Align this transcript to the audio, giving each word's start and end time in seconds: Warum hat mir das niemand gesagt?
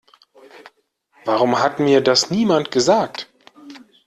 Warum 1.25 1.59
hat 1.59 1.79
mir 1.79 2.01
das 2.01 2.31
niemand 2.31 2.71
gesagt? 2.71 3.29